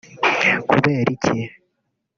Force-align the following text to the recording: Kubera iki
Kubera 0.69 1.09
iki 1.15 1.37